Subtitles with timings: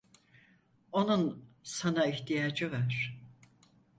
[0.91, 3.21] Onun sana ihtiyacı var.